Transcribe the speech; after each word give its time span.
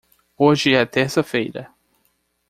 Hoje 0.35 0.73
é 0.73 0.83
terça-feira. 0.83 1.69